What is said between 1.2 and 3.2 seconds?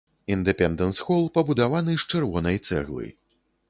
пабудаваны з чырвонай цэглы.